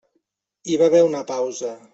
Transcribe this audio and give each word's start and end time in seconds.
Hi 0.71 0.79
va 0.83 0.89
haver 0.93 1.03
una 1.11 1.23
pausa. 1.35 1.75